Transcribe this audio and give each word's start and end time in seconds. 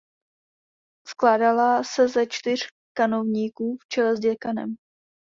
Skládala 1.07 1.83
se 1.83 2.07
ze 2.07 2.25
čtyř 2.29 2.59
kanovníků 2.97 3.77
v 3.81 3.87
čele 3.87 4.17
s 4.17 4.19
děkanem. 4.19 4.75